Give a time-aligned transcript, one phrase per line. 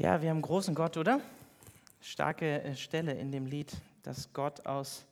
[0.00, 1.20] Ja, wir haben einen großen Gott, oder?
[2.00, 3.70] Starke äh, Stelle in dem Lied,
[4.02, 5.04] dass Gott aus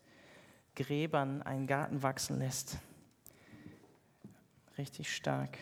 [0.76, 2.79] Gräbern einen Garten wachsen lässt.
[4.79, 5.59] Richtig stark.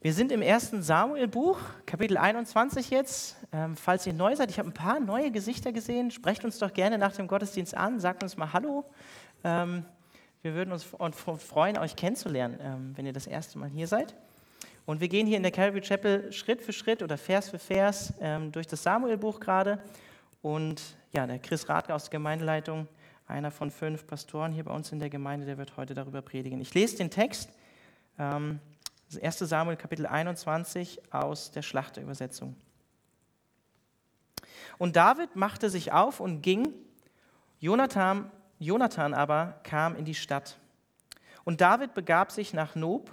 [0.00, 3.36] Wir sind im ersten Samuel-Buch, Kapitel 21 jetzt.
[3.52, 6.10] Ähm, falls ihr neu seid, ich habe ein paar neue Gesichter gesehen.
[6.10, 8.86] Sprecht uns doch gerne nach dem Gottesdienst an, sagt uns mal Hallo.
[9.44, 9.84] Ähm,
[10.40, 14.14] wir würden uns freuen, euch kennenzulernen, ähm, wenn ihr das erste Mal hier seid.
[14.86, 18.12] Und wir gehen hier in der Calvary Chapel Schritt für Schritt oder Vers für Vers
[18.20, 19.82] ähm, durch das Samuel-Buch gerade.
[20.42, 22.86] Und ja, der Chris Radke aus der Gemeindeleitung,
[23.26, 26.60] einer von fünf Pastoren hier bei uns in der Gemeinde, der wird heute darüber predigen.
[26.60, 27.48] Ich lese den Text,
[28.18, 28.60] ähm,
[29.10, 29.38] das 1.
[29.38, 32.54] Samuel Kapitel 21 aus der Schlachterübersetzung.
[34.76, 36.74] Und David machte sich auf und ging,
[37.58, 40.58] Jonathan, Jonathan aber kam in die Stadt.
[41.44, 43.10] Und David begab sich nach Nob,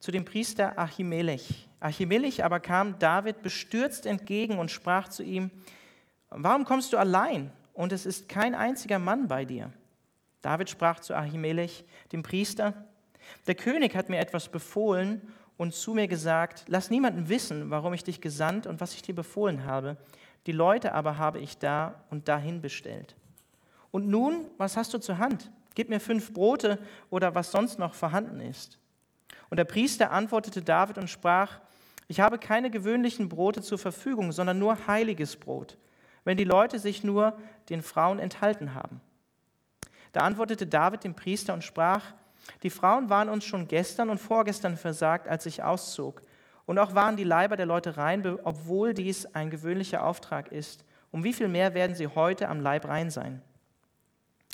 [0.00, 1.68] zu dem Priester Achimelech.
[1.80, 5.50] Achimelech aber kam David bestürzt entgegen und sprach zu ihm,
[6.30, 9.72] warum kommst du allein und es ist kein einziger Mann bei dir?
[10.42, 12.74] David sprach zu Achimelech, dem Priester,
[13.46, 15.20] der König hat mir etwas befohlen
[15.56, 19.14] und zu mir gesagt, lass niemanden wissen, warum ich dich gesandt und was ich dir
[19.14, 19.96] befohlen habe.
[20.46, 23.16] Die Leute aber habe ich da und dahin bestellt.
[23.90, 25.50] Und nun, was hast du zur Hand?
[25.74, 26.78] Gib mir fünf Brote
[27.10, 28.78] oder was sonst noch vorhanden ist.
[29.50, 31.60] Und der Priester antwortete David und sprach,
[32.06, 35.76] ich habe keine gewöhnlichen Brote zur Verfügung, sondern nur heiliges Brot,
[36.24, 39.00] wenn die Leute sich nur den Frauen enthalten haben.
[40.12, 42.02] Da antwortete David dem Priester und sprach,
[42.62, 46.22] die Frauen waren uns schon gestern und vorgestern versagt, als ich auszog.
[46.64, 50.84] Und auch waren die Leiber der Leute rein, obwohl dies ein gewöhnlicher Auftrag ist.
[51.10, 53.42] Um wie viel mehr werden sie heute am Leib rein sein?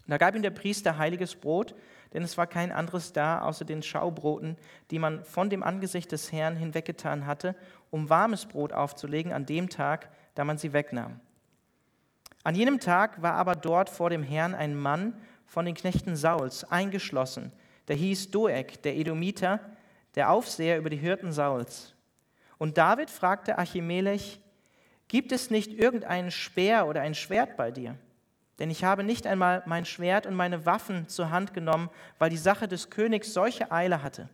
[0.06, 1.74] Da gab ihm der Priester heiliges Brot,
[2.14, 4.56] denn es war kein anderes da, außer den Schaubroten,
[4.90, 7.56] die man von dem Angesicht des Herrn hinweggetan hatte,
[7.90, 11.20] um warmes Brot aufzulegen an dem Tag, da man sie wegnahm.
[12.44, 15.14] An jenem Tag war aber dort vor dem Herrn ein Mann
[15.46, 17.52] von den Knechten Sauls eingeschlossen,
[17.88, 19.60] der hieß Doeg, der Edomiter,
[20.14, 21.94] der Aufseher über die Hirten Sauls.
[22.58, 24.40] Und David fragte Achimelech,
[25.08, 27.96] gibt es nicht irgendeinen Speer oder ein Schwert bei dir?
[28.58, 32.36] Denn ich habe nicht einmal mein Schwert und meine Waffen zur Hand genommen, weil die
[32.36, 34.28] Sache des Königs solche Eile hatte.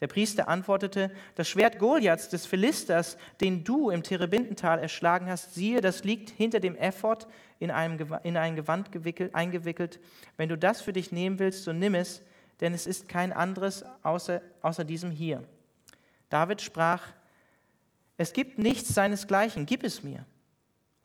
[0.00, 5.80] Der Priester antwortete, das Schwert Goliaths des Philisters, den du im Terebintental erschlagen hast, siehe,
[5.80, 7.26] das liegt hinter dem Ephod
[7.58, 10.00] in, einem, in ein Gewand gewickelt, eingewickelt.
[10.36, 12.22] Wenn du das für dich nehmen willst, so nimm es,
[12.60, 15.42] denn es ist kein anderes außer, außer diesem hier.
[16.28, 17.02] David sprach,
[18.16, 20.24] es gibt nichts seinesgleichen, gib es mir.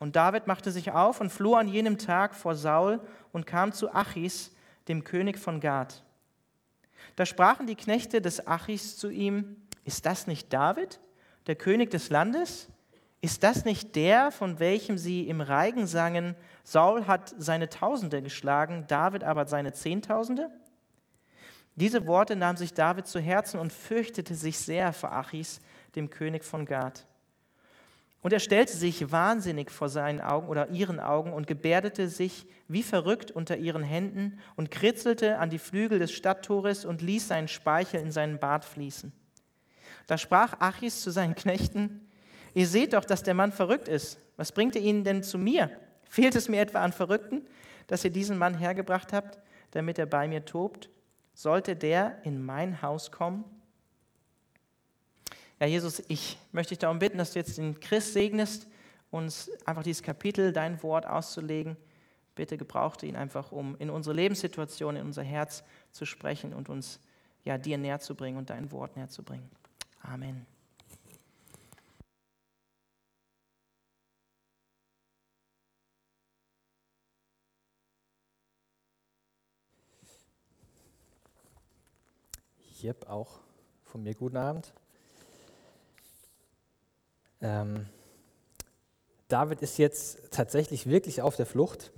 [0.00, 3.00] Und David machte sich auf und floh an jenem Tag vor Saul
[3.32, 4.50] und kam zu Achis,
[4.88, 6.02] dem König von Gad.
[7.16, 11.00] Da sprachen die Knechte des Achis zu ihm, ist das nicht David,
[11.46, 12.68] der König des Landes?
[13.20, 16.34] Ist das nicht der, von welchem sie im Reigen sangen,
[16.64, 20.50] Saul hat seine Tausende geschlagen, David aber seine Zehntausende?
[21.74, 25.60] Diese Worte nahm sich David zu Herzen und fürchtete sich sehr vor Achis,
[25.94, 27.04] dem König von Gad.
[28.22, 32.82] Und er stellte sich wahnsinnig vor seinen Augen oder ihren Augen und gebärdete sich wie
[32.82, 38.00] verrückt unter ihren Händen und kritzelte an die Flügel des Stadttores und ließ seinen Speichel
[38.00, 39.12] in seinen Bart fließen.
[40.06, 42.08] Da sprach Achis zu seinen Knechten,
[42.52, 44.18] ihr seht doch, dass der Mann verrückt ist.
[44.36, 45.70] Was bringt ihr ihn denn zu mir?
[46.04, 47.46] Fehlt es mir etwa an Verrückten,
[47.86, 49.38] dass ihr diesen Mann hergebracht habt,
[49.70, 50.90] damit er bei mir tobt?
[51.32, 53.44] Sollte der in mein Haus kommen?
[55.60, 58.66] Ja, Jesus, ich möchte dich darum bitten, dass du jetzt den Christ segnest,
[59.10, 61.76] uns einfach dieses Kapitel, dein Wort auszulegen.
[62.34, 65.62] Bitte gebrauchte ihn einfach, um in unsere Lebenssituation, in unser Herz
[65.92, 66.98] zu sprechen und uns
[67.44, 69.50] ja, dir näher zu bringen und dein Wort näher zu bringen.
[70.02, 70.46] Amen.
[82.82, 83.40] Yep, auch
[83.84, 84.72] von mir guten Abend.
[87.42, 87.86] Ähm,
[89.28, 91.92] David ist jetzt tatsächlich wirklich auf der Flucht.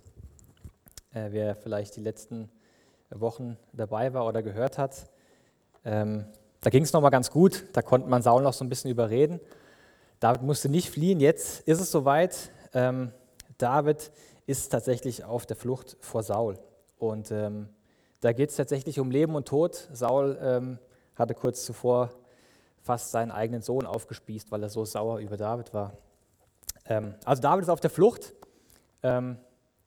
[1.13, 2.51] Äh, wer vielleicht die letzten
[3.11, 5.07] Wochen dabei war oder gehört hat,
[5.85, 6.25] ähm,
[6.61, 7.65] da ging es nochmal ganz gut.
[7.73, 9.41] Da konnte man Saul noch so ein bisschen überreden.
[10.21, 11.19] David musste nicht fliehen.
[11.19, 12.51] Jetzt ist es soweit.
[12.73, 13.13] Ähm,
[13.59, 14.13] David
[14.47, 16.59] ist tatsächlich auf der Flucht vor Saul.
[16.99, 17.69] Und ähm,
[18.21, 19.89] da geht es tatsächlich um Leben und Tod.
[19.93, 20.79] Saul ähm,
[21.17, 22.11] hatte kurz zuvor
[22.83, 25.97] fast seinen eigenen Sohn aufgespießt, weil er so sauer über David war.
[26.87, 28.35] Ähm, also David ist auf der Flucht.
[29.03, 29.39] Ähm,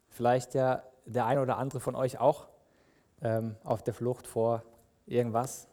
[0.09, 2.47] vielleicht ja der eine oder andere von euch auch
[3.21, 4.63] ähm, auf der Flucht vor
[5.05, 5.67] irgendwas.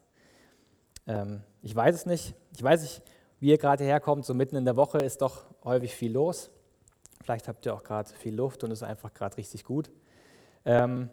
[1.07, 2.35] Ähm, ich weiß es nicht.
[2.55, 3.03] Ich weiß nicht,
[3.39, 6.51] wie ihr gerade herkommt, so mitten in der Woche ist doch häufig viel los.
[7.23, 9.91] Vielleicht habt ihr auch gerade viel Luft und es ist einfach gerade richtig gut.
[10.65, 11.09] Ähm,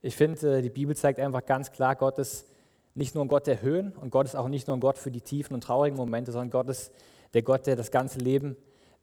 [0.00, 2.46] ich finde, äh, die Bibel zeigt einfach ganz klar, Gott ist
[2.94, 5.10] nicht nur ein Gott der Höhen und Gott ist auch nicht nur ein Gott für
[5.10, 6.92] die tiefen und traurigen Momente, sondern Gott ist
[7.34, 8.56] der Gott, der das ganze Leben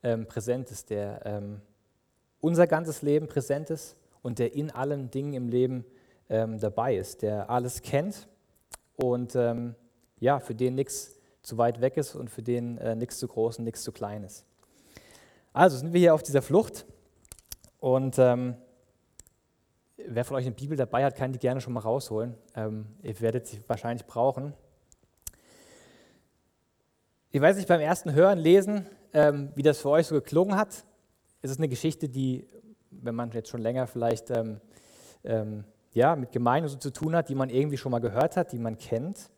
[0.03, 1.62] ähm, präsent ist, der ähm,
[2.39, 5.86] unser ganzes Leben präsent ist und der in allen Dingen im Leben
[6.30, 8.27] ähm, dabei ist, der alles kennt
[8.95, 9.75] und ähm,
[10.19, 13.59] ja, für den nichts zu weit weg ist und für den äh, nichts zu groß
[13.59, 14.45] und nichts zu klein ist.
[15.53, 16.85] Also sind wir hier auf dieser Flucht
[17.80, 18.56] und ähm,
[20.07, 22.35] wer von euch eine Bibel dabei hat, kann die gerne schon mal rausholen.
[22.55, 24.53] Ähm, ihr werdet sie wahrscheinlich brauchen.
[27.31, 30.83] Ich weiß nicht, beim ersten Hören, Lesen, ähm, wie das für euch so geklungen hat.
[31.41, 32.47] Es ist eine Geschichte, die,
[32.89, 34.59] wenn man jetzt schon länger vielleicht ähm,
[35.23, 35.63] ähm,
[35.93, 38.59] ja, mit Gemeinde so zu tun hat, die man irgendwie schon mal gehört hat, die
[38.59, 39.29] man kennt.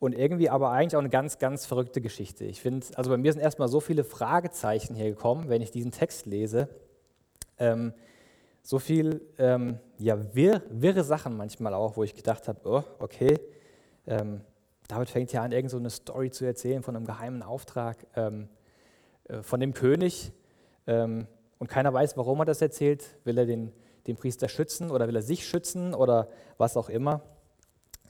[0.00, 2.44] Und irgendwie aber eigentlich auch eine ganz, ganz verrückte Geschichte.
[2.44, 5.90] Ich finde, also bei mir sind erstmal so viele Fragezeichen hier gekommen, wenn ich diesen
[5.90, 6.68] Text lese.
[8.68, 13.40] So viel ähm, ja, wirr, wirre Sachen manchmal auch, wo ich gedacht habe, oh, okay,
[14.06, 14.42] ähm,
[14.88, 18.50] David fängt ja an, irgend so eine Story zu erzählen von einem geheimen Auftrag ähm,
[19.24, 20.32] äh, von dem König.
[20.86, 21.26] Ähm,
[21.58, 23.16] und keiner weiß, warum er das erzählt.
[23.24, 23.72] Will er den,
[24.06, 26.28] den Priester schützen oder will er sich schützen oder
[26.58, 27.22] was auch immer.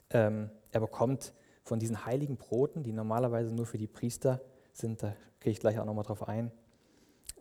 [0.09, 1.31] Ähm, er bekommt
[1.63, 4.41] von diesen heiligen Broten, die normalerweise nur für die Priester
[4.73, 6.51] sind, da gehe ich gleich auch nochmal drauf ein.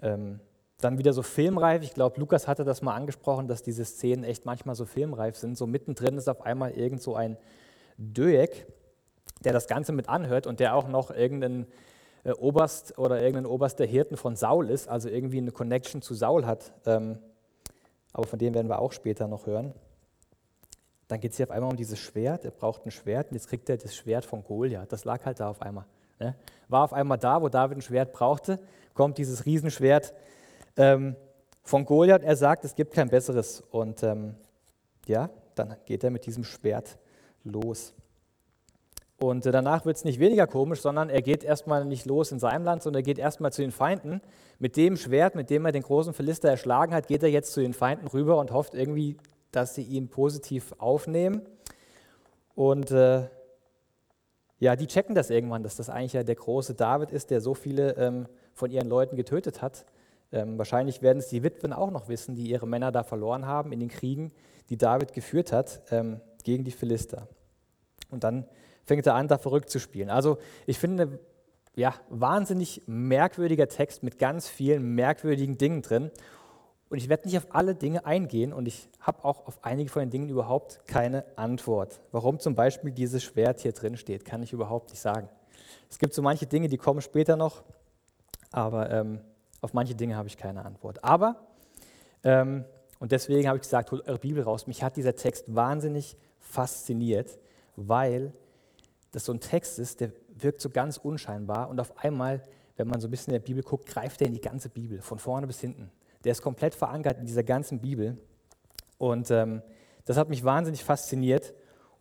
[0.03, 0.38] Ähm,
[0.81, 1.83] dann wieder so filmreif.
[1.83, 5.59] Ich glaube, Lukas hatte das mal angesprochen, dass diese Szenen echt manchmal so filmreif sind.
[5.59, 7.37] So mittendrin ist auf einmal irgend so ein
[7.97, 8.67] Döek,
[9.45, 11.67] der das Ganze mit anhört und der auch noch irgendein
[12.25, 16.15] äh, Oberst oder irgendein Oberst der Hirten von Saul ist, also irgendwie eine Connection zu
[16.15, 16.73] Saul hat.
[16.87, 17.19] Ähm,
[18.13, 19.75] aber von dem werden wir auch später noch hören.
[21.09, 22.45] Dann geht es hier auf einmal um dieses Schwert.
[22.45, 24.93] Er braucht ein Schwert und jetzt kriegt er das Schwert von Goliath.
[24.93, 25.87] Das lag halt da auf einmal.
[26.21, 26.37] Ne?
[26.69, 28.61] War auf einmal da, wo David ein Schwert brauchte,
[28.95, 30.15] kommt dieses Riesenschwert
[30.79, 31.17] ähm,
[31.63, 32.23] von Goliath.
[32.23, 33.61] Er sagt, es gibt kein besseres.
[33.71, 34.35] Und ähm,
[35.07, 36.99] ja, dann geht er mit diesem Schwert
[37.45, 37.95] los.
[39.21, 42.39] Und äh, danach wird es nicht weniger komisch, sondern er geht erstmal nicht los in
[42.39, 44.23] seinem Land, sondern er geht erstmal zu den Feinden.
[44.59, 47.61] Mit dem Schwert, mit dem er den großen Philister erschlagen hat, geht er jetzt zu
[47.61, 49.17] den Feinden rüber und hofft irgendwie,
[49.51, 51.43] dass sie ihn positiv aufnehmen.
[52.55, 53.29] Und äh,
[54.61, 57.55] ja, die checken das irgendwann, dass das eigentlich ja der große David ist, der so
[57.55, 59.85] viele ähm, von ihren Leuten getötet hat.
[60.33, 63.73] Ähm, wahrscheinlich werden es die Witwen auch noch wissen, die ihre Männer da verloren haben
[63.73, 64.33] in den Kriegen,
[64.69, 67.29] die David geführt hat ähm, gegen die Philister.
[68.11, 68.47] Und dann
[68.85, 70.11] fängt er an, da verrückt zu spielen.
[70.11, 71.19] Also ich finde,
[71.75, 76.11] ja, wahnsinnig merkwürdiger Text mit ganz vielen merkwürdigen Dingen drin.
[76.89, 80.01] Und ich werde nicht auf alle Dinge eingehen und ich habe auch auf einige von
[80.01, 82.01] den Dingen überhaupt keine Antwort.
[82.13, 85.29] Warum zum Beispiel dieses Schwert hier drin steht, kann ich überhaupt nicht sagen.
[85.91, 87.63] Es gibt so manche Dinge, die kommen später noch,
[88.53, 89.21] aber ähm,
[89.61, 91.03] auf manche Dinge habe ich keine Antwort.
[91.03, 91.47] Aber,
[92.25, 92.65] ähm,
[93.01, 94.67] und deswegen habe ich gesagt, holt eure Bibel raus.
[94.67, 97.39] Mich hat dieser Text wahnsinnig fasziniert,
[97.77, 98.33] weil
[99.13, 102.43] das so ein Text ist, der wirkt so ganz unscheinbar und auf einmal,
[102.77, 105.01] wenn man so ein bisschen in der Bibel guckt, greift er in die ganze Bibel,
[105.01, 105.91] von vorne bis hinten.
[106.25, 108.19] Der ist komplett verankert in dieser ganzen Bibel
[108.99, 109.63] und ähm,
[110.05, 111.55] das hat mich wahnsinnig fasziniert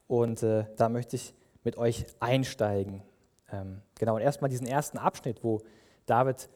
[0.08, 1.34] und äh, da möchte ich
[1.64, 3.04] mit euch einsteigen.
[3.52, 5.62] Ähm, genau, und erstmal diesen ersten Abschnitt, wo
[6.06, 6.50] David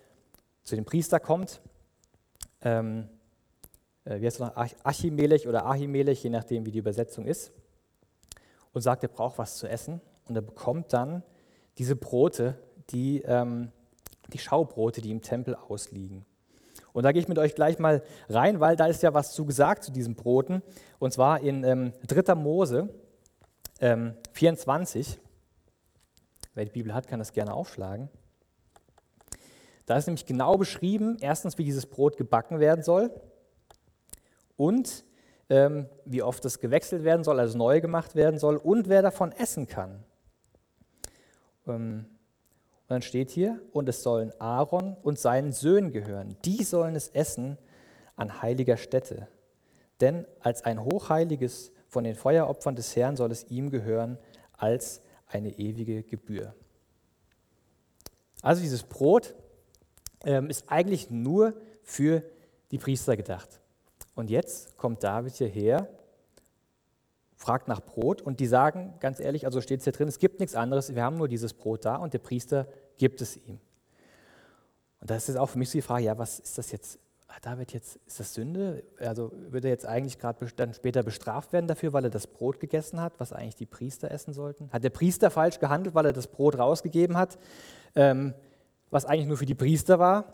[0.64, 1.62] zu dem Priester kommt.
[2.62, 3.10] Ähm,
[4.06, 4.56] äh, wie heißt es noch?
[4.56, 7.52] Achimelech oder Ahimelech, je nachdem, wie die Übersetzung ist.
[8.74, 11.24] Und sagt, er braucht was zu essen und er bekommt dann
[11.78, 12.58] diese Brote,
[12.90, 13.72] die, ähm,
[14.32, 16.26] die Schaubrote, die im Tempel ausliegen.
[16.94, 19.46] Und da gehe ich mit euch gleich mal rein, weil da ist ja was zu
[19.46, 20.62] gesagt zu diesen Broten.
[21.00, 22.36] Und zwar in ähm, 3.
[22.36, 22.90] Mose
[23.80, 25.20] ähm, 24.
[26.54, 28.10] Wer die Bibel hat, kann das gerne aufschlagen.
[29.86, 33.12] Da ist nämlich genau beschrieben, erstens, wie dieses Brot gebacken werden soll
[34.58, 35.04] und
[35.50, 39.32] ähm, wie oft es gewechselt werden soll, also neu gemacht werden soll und wer davon
[39.32, 40.04] essen kann.
[41.68, 42.06] Ähm,
[42.92, 46.36] und dann steht hier, und es sollen Aaron und seinen Söhnen gehören.
[46.44, 47.58] Die sollen es essen
[48.18, 49.30] an heiliger Stätte.
[50.02, 54.18] Denn als ein hochheiliges von den Feueropfern des Herrn soll es ihm gehören
[54.52, 56.54] als eine ewige Gebühr.
[58.42, 59.36] Also dieses Brot
[60.26, 62.24] ähm, ist eigentlich nur für
[62.72, 63.60] die Priester gedacht.
[64.16, 65.88] Und jetzt kommt David hierher
[67.42, 70.40] fragt nach Brot und die sagen, ganz ehrlich, also steht es hier drin, es gibt
[70.40, 73.60] nichts anderes, wir haben nur dieses Brot da und der Priester gibt es ihm.
[75.00, 77.34] Und das ist auch für mich so die Frage, ja, was ist das jetzt, ah,
[77.42, 78.84] David jetzt, ist das Sünde?
[79.00, 82.60] Also würde er jetzt eigentlich gerade dann später bestraft werden dafür, weil er das Brot
[82.60, 84.70] gegessen hat, was eigentlich die Priester essen sollten?
[84.72, 87.40] Hat der Priester falsch gehandelt, weil er das Brot rausgegeben hat,
[87.96, 88.36] ähm,
[88.92, 90.34] was eigentlich nur für die Priester war?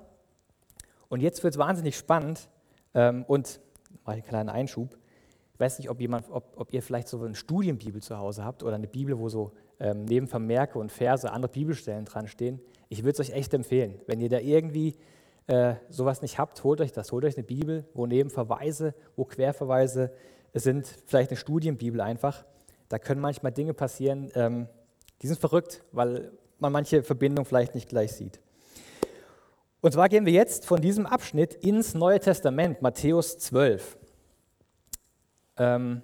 [1.10, 2.50] Und jetzt wird es wahnsinnig spannend
[2.94, 3.62] ähm, und
[4.04, 4.98] mache einen kleinen Einschub.
[5.54, 8.64] Ich weiß nicht, ob, jemand, ob, ob, ihr vielleicht so eine Studienbibel zu Hause habt
[8.64, 12.60] oder eine Bibel, wo so ähm, neben Vermerke und Verse andere Bibelstellen dran stehen.
[12.90, 14.00] Ich würde es euch echt empfehlen.
[14.06, 14.98] Wenn ihr da irgendwie
[15.48, 17.12] äh, sowas nicht habt, holt euch das.
[17.12, 20.12] Holt euch eine Bibel, wo neben Verweise, wo Querverweise
[20.54, 22.46] sind, vielleicht eine Studienbibel einfach.
[22.90, 24.68] Da können manchmal Dinge passieren, ähm,
[25.22, 28.40] die sind verrückt, weil man manche Verbindung vielleicht nicht gleich sieht.
[29.82, 33.98] Und zwar gehen wir jetzt von diesem Abschnitt ins Neue Testament, Matthäus 12.
[35.58, 36.02] Ähm,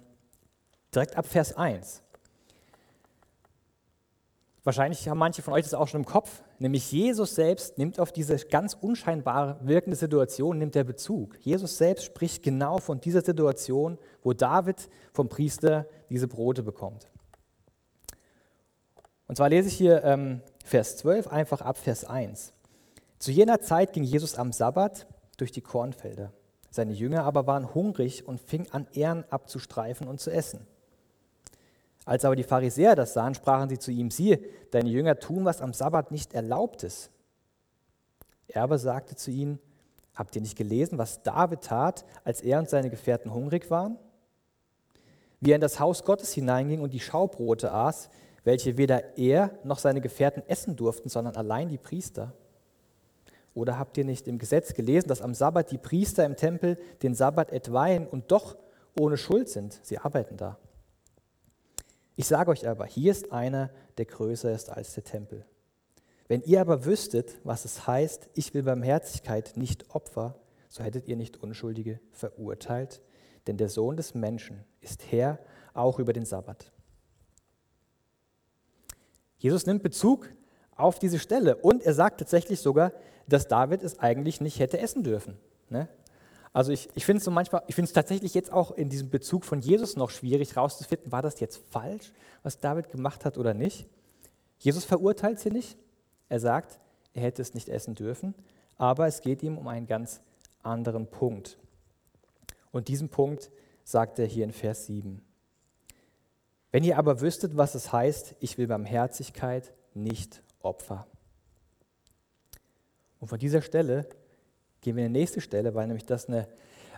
[0.94, 2.02] direkt ab Vers 1.
[4.64, 8.12] Wahrscheinlich haben manche von euch das auch schon im Kopf, nämlich Jesus selbst nimmt auf
[8.12, 11.36] diese ganz unscheinbar wirkende Situation nimmt er Bezug.
[11.40, 17.10] Jesus selbst spricht genau von dieser Situation, wo David vom Priester diese Brote bekommt.
[19.26, 22.53] Und zwar lese ich hier ähm, Vers 12 einfach ab Vers 1.
[23.18, 25.06] Zu jener Zeit ging Jesus am Sabbat
[25.36, 26.32] durch die Kornfelder.
[26.70, 30.66] Seine Jünger aber waren hungrig und fingen an, Ehren abzustreifen und zu essen.
[32.04, 34.40] Als aber die Pharisäer das sahen, sprachen sie zu ihm, siehe,
[34.72, 37.10] deine Jünger tun, was am Sabbat nicht erlaubt ist.
[38.48, 39.58] Er aber sagte zu ihnen,
[40.14, 43.98] habt ihr nicht gelesen, was David tat, als er und seine Gefährten hungrig waren?
[45.40, 48.10] Wie er in das Haus Gottes hineinging und die Schaubrote aß,
[48.44, 52.34] welche weder er noch seine Gefährten essen durften, sondern allein die Priester.
[53.54, 57.14] Oder habt ihr nicht im Gesetz gelesen, dass am Sabbat die Priester im Tempel den
[57.14, 58.56] Sabbat etweihen und doch
[58.98, 59.78] ohne Schuld sind?
[59.82, 60.58] Sie arbeiten da.
[62.16, 65.44] Ich sage euch aber, hier ist einer, der größer ist als der Tempel.
[66.26, 70.36] Wenn ihr aber wüsstet, was es heißt, ich will Barmherzigkeit, nicht Opfer,
[70.68, 73.02] so hättet ihr nicht Unschuldige verurteilt,
[73.46, 75.38] denn der Sohn des Menschen ist Herr
[75.74, 76.72] auch über den Sabbat.
[79.38, 80.30] Jesus nimmt Bezug
[80.76, 82.92] auf diese Stelle und er sagt tatsächlich sogar,
[83.28, 85.36] dass David es eigentlich nicht hätte essen dürfen.
[85.70, 85.88] Ne?
[86.52, 89.10] Also ich, ich finde es so manchmal, ich finde es tatsächlich jetzt auch in diesem
[89.10, 92.12] Bezug von Jesus noch schwierig herauszufinden, war das jetzt falsch,
[92.44, 93.86] was David gemacht hat oder nicht.
[94.58, 95.76] Jesus verurteilt sie nicht.
[96.28, 96.78] Er sagt,
[97.12, 98.34] er hätte es nicht essen dürfen,
[98.76, 100.20] aber es geht ihm um einen ganz
[100.62, 101.58] anderen Punkt.
[102.70, 103.50] Und diesen Punkt
[103.82, 105.22] sagt er hier in Vers 7.
[106.70, 111.06] Wenn ihr aber wüsstet, was es heißt, ich will Barmherzigkeit, nicht Opfer.
[113.20, 114.06] Und von dieser Stelle
[114.80, 116.48] gehen wir in die nächste Stelle, weil nämlich das eine,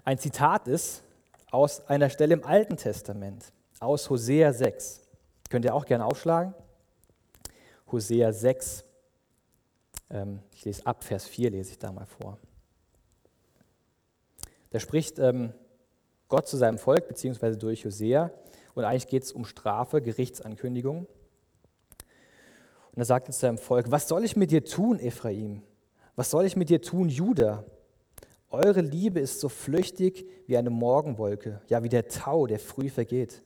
[0.04, 1.02] ein Zitat ist
[1.50, 3.44] aus einer Stelle im Alten Testament,
[3.78, 5.02] aus Hosea 6.
[5.48, 6.54] Könnt ihr auch gerne aufschlagen.
[7.90, 8.84] Hosea 6,
[10.10, 12.38] ähm, ich lese ab Vers 4, lese ich da mal vor.
[14.70, 15.52] Da spricht ähm,
[16.28, 18.32] Gott zu seinem Volk, beziehungsweise durch Hosea,
[18.74, 21.06] und eigentlich geht es um Strafe, Gerichtsankündigung.
[22.96, 25.62] Und er sagt zu seinem Volk, was soll ich mit dir tun, Ephraim?
[26.14, 27.62] Was soll ich mit dir tun, Judah?
[28.48, 33.42] Eure Liebe ist so flüchtig wie eine Morgenwolke, ja wie der Tau, der früh vergeht.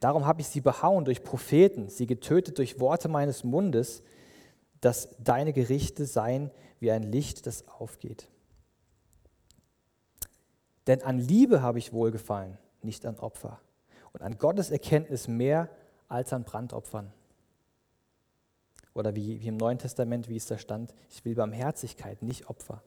[0.00, 4.02] Darum habe ich sie behauen durch Propheten, sie getötet durch Worte meines Mundes,
[4.80, 8.28] dass deine Gerichte seien wie ein Licht, das aufgeht.
[10.86, 13.60] Denn an Liebe habe ich wohlgefallen, nicht an Opfer.
[14.14, 15.68] Und an Gottes Erkenntnis mehr
[16.08, 17.12] als an Brandopfern.
[18.94, 22.82] Oder wie, wie im Neuen Testament, wie es da stand, ich will Barmherzigkeit, nicht Opfer.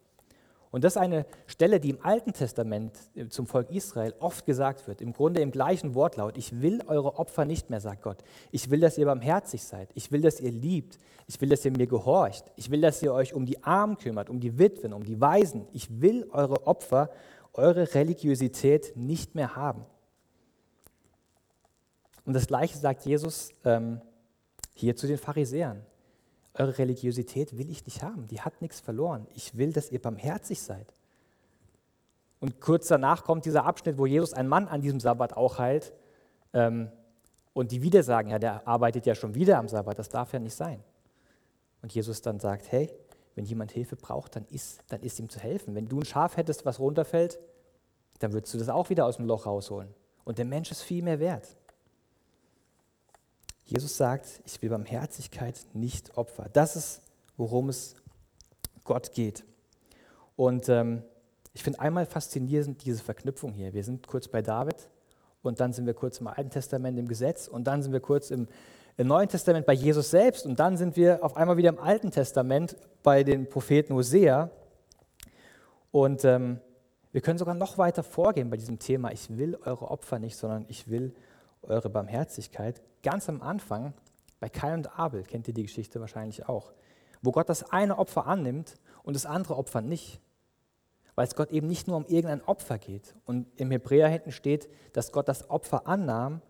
[0.76, 4.90] Und das ist eine Stelle, die im Alten Testament äh, zum Volk Israel oft gesagt
[4.90, 6.38] wird, im Grunde im gleichen Wortlaut.
[6.38, 8.18] Ich will eure Opfer nicht mehr, sagt Gott.
[8.52, 9.90] Ich will, dass ihr barmherzig seid.
[9.94, 11.00] Ich will, dass ihr liebt.
[11.28, 12.52] Ich will, dass ihr mir gehorcht.
[12.58, 15.66] Ich will, dass ihr euch um die Armen kümmert, um die Witwen, um die Waisen.
[15.72, 17.10] Ich will eure Opfer,
[17.54, 19.86] eure Religiosität nicht mehr haben.
[22.26, 24.02] Und das Gleiche sagt Jesus ähm,
[24.74, 25.86] hier zu den Pharisäern.
[26.58, 29.28] Eure Religiosität will ich nicht haben, die hat nichts verloren.
[29.34, 30.94] Ich will, dass ihr barmherzig seid.
[32.40, 35.94] Und kurz danach kommt dieser Abschnitt, wo Jesus einen Mann an diesem Sabbat auch heilt.
[36.54, 36.92] Ähm,
[37.54, 40.40] und die wieder sagen, ja, der arbeitet ja schon wieder am Sabbat, das darf ja
[40.40, 40.84] nicht sein.
[41.82, 42.92] Und Jesus dann sagt, hey,
[43.36, 45.76] wenn jemand Hilfe braucht, dann ist, dann ist ihm zu helfen.
[45.76, 47.40] Wenn du ein Schaf hättest, was runterfällt,
[48.20, 49.90] dann würdest du das auch wieder aus dem Loch rausholen.
[50.24, 51.56] Und der Mensch ist viel mehr wert.
[53.66, 56.50] Jesus sagt, ich will Barmherzigkeit, nicht Opfer.
[56.54, 57.02] Das ist,
[57.36, 57.96] worum es
[58.84, 59.44] Gott geht.
[60.36, 61.02] Und ähm,
[61.54, 63.74] ich finde einmal faszinierend diese Verknüpfung hier.
[63.74, 64.76] Wir sind kurz bei David
[65.42, 68.30] und dann sind wir kurz im Alten Testament im Gesetz und dann sind wir kurz
[68.30, 68.48] im,
[68.98, 72.12] im Neuen Testament bei Jesus selbst und dann sind wir auf einmal wieder im Alten
[72.12, 74.52] Testament bei den Propheten Hosea.
[75.92, 76.60] Und ähm,
[77.12, 80.66] wir können sogar noch weiter vorgehen bei diesem Thema, ich will eure Opfer nicht, sondern
[80.68, 81.35] ich will eure
[81.68, 82.82] Barmherzigkeit.
[83.04, 83.94] Ganz am Anfang,
[84.40, 86.74] bei Kain und Abel, kennt ihr die Geschichte wahrscheinlich auch,
[87.22, 90.20] wo Gott das eine Opfer annimmt und das andere Opfer nicht.
[91.16, 93.16] Weil es Gott eben nicht nur um irgendein Opfer geht.
[93.26, 96.42] Und im Hebräer hinten steht, dass Gott das Opfer annahm,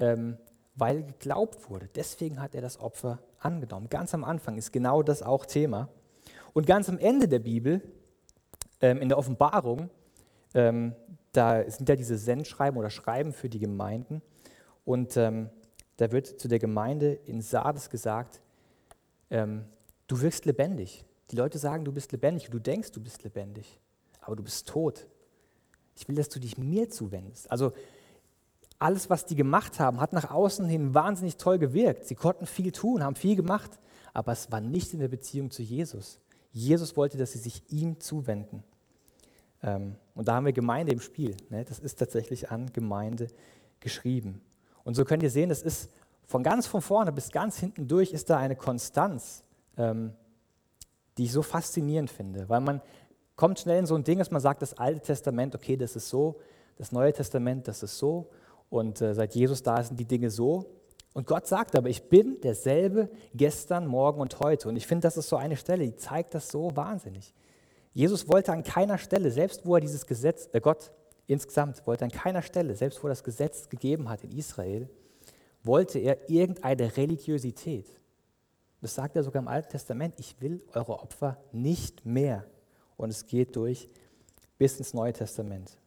[0.00, 0.38] ähm,
[0.74, 1.88] weil geglaubt wurde.
[1.94, 3.88] Deswegen hat er das Opfer angenommen.
[3.88, 5.88] Ganz am Anfang ist genau das auch Thema.
[6.52, 7.80] Und ganz am Ende der Bibel,
[8.80, 9.90] ähm, in der Offenbarung,
[10.54, 10.94] ähm,
[11.32, 14.22] da sind ja diese Sendschreiben oder Schreiben für die Gemeinden.
[14.88, 15.50] Und ähm,
[15.98, 18.40] da wird zu der Gemeinde in Sardes gesagt,
[19.28, 19.66] ähm,
[20.06, 21.04] du wirkst lebendig.
[21.30, 23.78] Die Leute sagen, du bist lebendig, du denkst, du bist lebendig,
[24.22, 25.06] aber du bist tot.
[25.94, 27.50] Ich will, dass du dich mir zuwendest.
[27.50, 27.74] Also
[28.78, 32.06] alles, was die gemacht haben, hat nach außen hin wahnsinnig toll gewirkt.
[32.06, 33.78] Sie konnten viel tun, haben viel gemacht,
[34.14, 36.18] aber es war nicht in der Beziehung zu Jesus.
[36.50, 38.64] Jesus wollte, dass sie sich ihm zuwenden.
[39.62, 41.36] Ähm, und da haben wir Gemeinde im Spiel.
[41.50, 41.66] Ne?
[41.66, 43.26] Das ist tatsächlich an Gemeinde
[43.80, 44.40] geschrieben.
[44.88, 45.90] Und so könnt ihr sehen, es ist
[46.24, 49.44] von ganz von vorne bis ganz hinten durch ist da eine Konstanz,
[49.76, 50.14] ähm,
[51.18, 52.80] die ich so faszinierend finde, weil man
[53.36, 56.08] kommt schnell in so ein Ding, dass man sagt, das Alte Testament, okay, das ist
[56.08, 56.40] so,
[56.78, 58.30] das Neue Testament, das ist so
[58.70, 60.64] und äh, seit Jesus da sind die Dinge so.
[61.12, 64.70] Und Gott sagt aber, ich bin derselbe gestern, morgen und heute.
[64.70, 67.34] Und ich finde, das ist so eine Stelle, die zeigt das so wahnsinnig.
[67.92, 70.92] Jesus wollte an keiner Stelle, selbst wo er dieses Gesetz, äh Gott
[71.28, 74.90] insgesamt wollte an keiner Stelle, selbst wo das Gesetz gegeben hat in Israel,
[75.62, 77.86] wollte er irgendeine Religiosität.
[78.80, 82.44] Das sagt er sogar im Alten Testament, ich will eure Opfer nicht mehr.
[82.96, 83.88] Und es geht durch
[84.58, 85.78] bis ins Neue Testament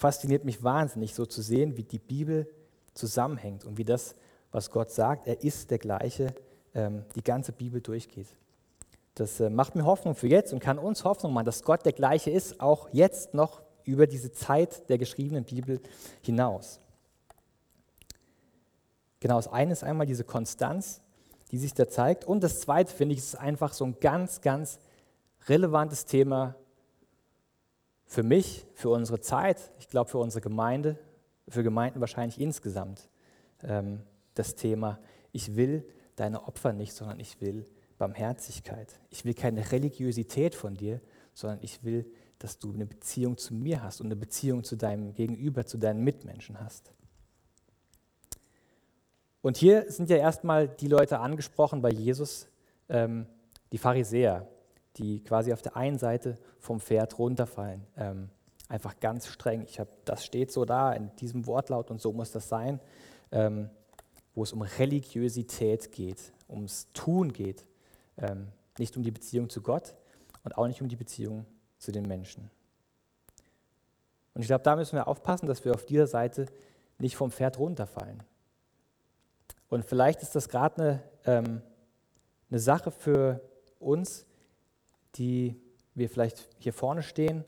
[0.00, 2.48] fasziniert mich wahnsinnig, so zu sehen, wie die Bibel
[2.94, 4.14] zusammenhängt und wie das,
[4.50, 6.34] was Gott sagt, er ist der gleiche,
[6.74, 8.28] ähm, die ganze Bibel durchgeht.
[9.14, 11.92] Das äh, macht mir Hoffnung für jetzt und kann uns Hoffnung machen, dass Gott der
[11.92, 15.80] gleiche ist, auch jetzt noch über diese Zeit der geschriebenen Bibel
[16.22, 16.80] hinaus.
[19.20, 21.02] Genau, das eine ist einmal diese Konstanz,
[21.50, 22.24] die sich da zeigt.
[22.24, 24.78] Und das zweite, finde ich, ist einfach so ein ganz, ganz
[25.48, 26.54] relevantes Thema
[28.06, 30.98] für mich, für unsere Zeit, ich glaube für unsere Gemeinde,
[31.48, 33.08] für Gemeinden wahrscheinlich insgesamt
[33.62, 34.02] ähm,
[34.34, 34.98] das Thema,
[35.32, 37.66] ich will deine Opfer nicht, sondern ich will
[37.98, 38.98] Barmherzigkeit.
[39.10, 41.00] Ich will keine Religiosität von dir,
[41.34, 45.14] sondern ich will, dass du eine Beziehung zu mir hast und eine Beziehung zu deinem
[45.14, 46.92] Gegenüber, zu deinen Mitmenschen hast.
[49.40, 52.48] Und hier sind ja erstmal die Leute angesprochen bei Jesus,
[52.88, 53.26] ähm,
[53.72, 54.48] die Pharisäer
[54.96, 57.86] die quasi auf der einen Seite vom Pferd runterfallen.
[57.96, 58.30] Ähm,
[58.68, 59.62] einfach ganz streng.
[59.62, 62.80] Ich hab, das steht so da in diesem Wortlaut und so muss das sein,
[63.32, 63.70] ähm,
[64.34, 67.66] wo es um Religiosität geht, ums Tun geht,
[68.16, 68.48] ähm,
[68.78, 69.94] nicht um die Beziehung zu Gott
[70.44, 71.46] und auch nicht um die Beziehung
[71.80, 72.50] zu den Menschen.
[74.34, 76.46] Und ich glaube, da müssen wir aufpassen, dass wir auf dieser Seite
[76.98, 78.22] nicht vom Pferd runterfallen.
[79.68, 81.62] Und vielleicht ist das gerade eine, ähm,
[82.50, 83.40] eine Sache für
[83.78, 84.26] uns,
[85.16, 85.60] die
[85.94, 87.44] wir vielleicht hier vorne stehen,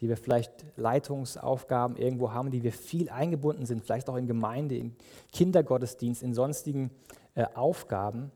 [0.00, 4.76] die wir vielleicht Leitungsaufgaben irgendwo haben, die wir viel eingebunden sind, vielleicht auch in Gemeinde,
[4.76, 4.96] in
[5.32, 6.90] Kindergottesdienst, in sonstigen
[7.34, 8.30] äh, Aufgaben,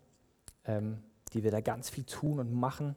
[0.65, 1.03] ähm,
[1.33, 2.97] die wir da ganz viel tun und machen,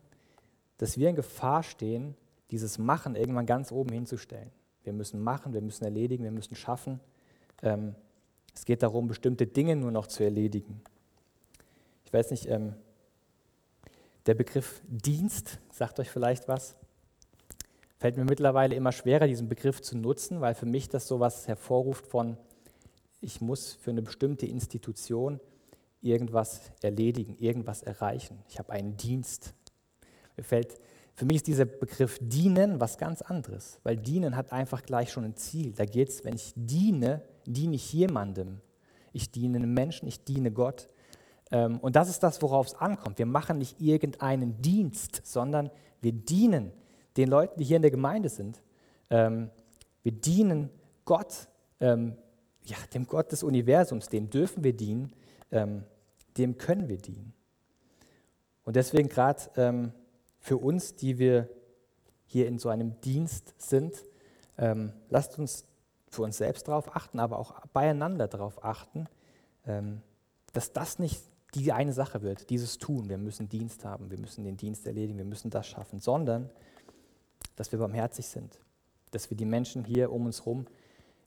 [0.77, 2.15] dass wir in Gefahr stehen,
[2.51, 4.51] dieses Machen irgendwann ganz oben hinzustellen.
[4.83, 6.99] Wir müssen machen, wir müssen erledigen, wir müssen schaffen.
[7.61, 7.95] Ähm,
[8.53, 10.81] es geht darum, bestimmte Dinge nur noch zu erledigen.
[12.05, 12.73] Ich weiß nicht, ähm,
[14.25, 16.75] der Begriff Dienst sagt euch vielleicht was.
[17.97, 21.47] Fällt mir mittlerweile immer schwerer, diesen Begriff zu nutzen, weil für mich das so etwas
[21.47, 22.37] hervorruft von,
[23.21, 25.39] ich muss für eine bestimmte Institution
[26.01, 28.43] irgendwas erledigen, irgendwas erreichen.
[28.47, 29.53] Ich habe einen Dienst.
[30.37, 30.79] Mir fällt,
[31.15, 35.23] für mich ist dieser Begriff dienen was ganz anderes, weil dienen hat einfach gleich schon
[35.23, 35.71] ein Ziel.
[35.71, 38.59] Da geht es, wenn ich diene, diene ich jemandem.
[39.13, 40.89] Ich diene einem Menschen, ich diene Gott.
[41.51, 43.17] Ähm, und das ist das, worauf es ankommt.
[43.17, 46.73] Wir machen nicht irgendeinen Dienst, sondern wir dienen
[47.15, 48.61] den Leuten, die hier in der Gemeinde sind.
[49.09, 49.49] Ähm,
[50.03, 50.69] wir dienen
[51.05, 51.47] Gott,
[51.79, 52.17] ähm,
[52.65, 55.13] ja, dem Gott des Universums, dem dürfen wir dienen,
[56.37, 57.33] dem können wir dienen.
[58.63, 59.93] Und deswegen gerade
[60.45, 61.49] für uns, die wir
[62.27, 63.95] hier in so einem Dienst sind,
[65.09, 65.65] lasst uns
[66.07, 69.07] für uns selbst darauf achten, aber auch beieinander darauf achten,
[70.53, 71.23] dass das nicht
[71.55, 73.09] die eine Sache wird, dieses Tun.
[73.09, 76.51] Wir müssen Dienst haben, wir müssen den Dienst erledigen, wir müssen das schaffen, sondern
[77.55, 78.59] dass wir barmherzig sind,
[79.09, 80.67] dass wir die Menschen hier um uns herum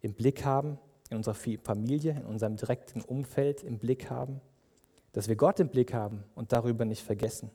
[0.00, 0.78] im Blick haben,
[1.10, 4.40] in unserer Familie, in unserem direkten Umfeld im Blick haben,
[5.10, 7.50] dass wir Gott im Blick haben und darüber nicht vergessen,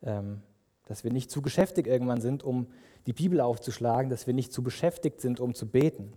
[0.00, 0.40] ähm,
[0.88, 2.66] dass wir nicht zu geschäftig irgendwann sind, um
[3.06, 6.12] die Bibel aufzuschlagen, dass wir nicht zu beschäftigt sind, um zu beten.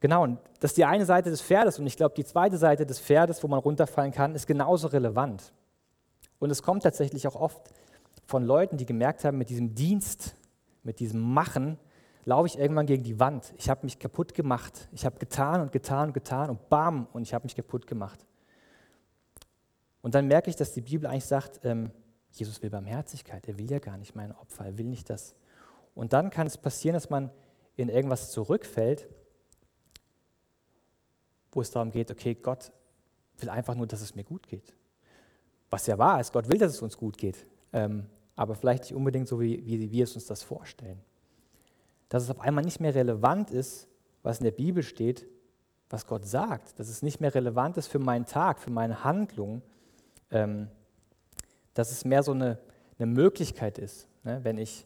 [0.00, 1.78] Genau, und das ist die eine Seite des Pferdes.
[1.78, 5.52] Und ich glaube, die zweite Seite des Pferdes, wo man runterfallen kann, ist genauso relevant.
[6.38, 7.60] Und es kommt tatsächlich auch oft
[8.26, 10.36] von Leuten, die gemerkt haben, mit diesem Dienst,
[10.82, 11.78] mit diesem Machen,
[12.24, 13.54] laufe ich irgendwann gegen die Wand.
[13.56, 14.88] Ich habe mich kaputt gemacht.
[14.92, 18.24] Ich habe getan und getan und getan und bam, und ich habe mich kaputt gemacht.
[20.02, 21.90] Und dann merke ich, dass die Bibel eigentlich sagt, ähm,
[22.32, 23.46] Jesus will Barmherzigkeit.
[23.48, 24.66] Er will ja gar nicht mein Opfer.
[24.66, 25.34] Er will nicht das.
[25.94, 27.30] Und dann kann es passieren, dass man
[27.76, 29.08] in irgendwas zurückfällt,
[31.52, 32.72] wo es darum geht, okay, Gott
[33.38, 34.74] will einfach nur, dass es mir gut geht.
[35.70, 38.94] Was ja wahr ist, Gott will, dass es uns gut geht, ähm, aber vielleicht nicht
[38.94, 41.00] unbedingt so, wie, wie wir es uns das vorstellen.
[42.08, 43.88] Dass es auf einmal nicht mehr relevant ist,
[44.22, 45.26] was in der Bibel steht,
[45.90, 49.62] was Gott sagt, dass es nicht mehr relevant ist für meinen Tag, für meine Handlung,
[50.30, 50.68] ähm,
[51.78, 52.58] dass es mehr so eine,
[52.98, 54.40] eine Möglichkeit ist, ne?
[54.42, 54.84] wenn ich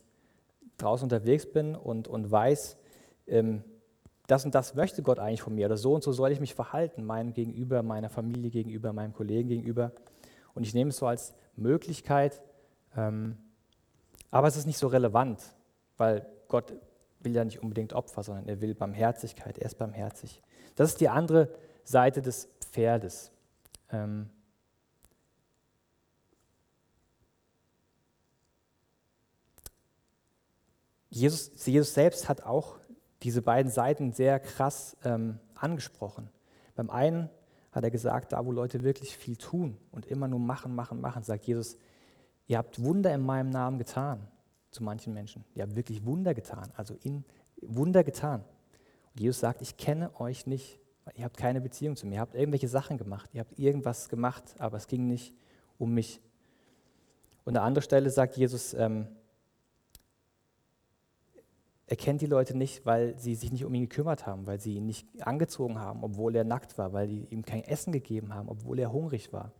[0.76, 2.76] draußen unterwegs bin und, und weiß,
[3.28, 3.64] ähm,
[4.26, 6.54] das und das möchte Gott eigentlich von mir oder so und so soll ich mich
[6.54, 9.92] verhalten, meinem Gegenüber, meiner Familie gegenüber, meinem Kollegen gegenüber.
[10.52, 12.42] Und ich nehme es so als Möglichkeit,
[12.94, 13.38] ähm,
[14.30, 15.42] aber es ist nicht so relevant,
[15.96, 16.74] weil Gott
[17.20, 20.42] will ja nicht unbedingt Opfer, sondern er will Barmherzigkeit, er ist barmherzig.
[20.74, 21.48] Das ist die andere
[21.84, 23.32] Seite des Pferdes.
[23.90, 24.28] Ähm,
[31.12, 32.78] Jesus, Jesus selbst hat auch
[33.22, 36.30] diese beiden Seiten sehr krass ähm, angesprochen.
[36.74, 37.28] Beim einen
[37.70, 41.22] hat er gesagt, da wo Leute wirklich viel tun und immer nur machen, machen, machen,
[41.22, 41.76] sagt Jesus,
[42.46, 44.26] ihr habt Wunder in meinem Namen getan
[44.70, 45.44] zu manchen Menschen.
[45.54, 47.24] Ihr habt wirklich Wunder getan, also in
[47.60, 48.42] Wunder getan.
[49.14, 50.80] Und Jesus sagt, ich kenne euch nicht,
[51.14, 52.14] ihr habt keine Beziehung zu mir.
[52.14, 55.34] Ihr habt irgendwelche Sachen gemacht, ihr habt irgendwas gemacht, aber es ging nicht
[55.76, 56.22] um mich.
[57.44, 59.08] Und an anderer Stelle sagt Jesus, ähm,
[61.86, 64.76] er kennt die Leute nicht, weil sie sich nicht um ihn gekümmert haben, weil sie
[64.76, 68.48] ihn nicht angezogen haben, obwohl er nackt war, weil sie ihm kein Essen gegeben haben,
[68.48, 69.52] obwohl er hungrig war.